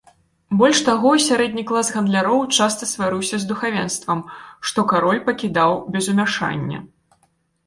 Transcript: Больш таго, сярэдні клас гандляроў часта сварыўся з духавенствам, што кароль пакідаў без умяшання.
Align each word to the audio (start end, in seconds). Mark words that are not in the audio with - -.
Больш 0.59 0.79
таго, 0.85 1.09
сярэдні 1.25 1.63
клас 1.71 1.91
гандляроў 1.97 2.39
часта 2.57 2.89
сварыўся 2.93 3.35
з 3.43 3.47
духавенствам, 3.51 4.25
што 4.71 4.87
кароль 4.95 5.21
пакідаў 5.29 5.71
без 5.95 6.05
умяшання. 6.17 6.79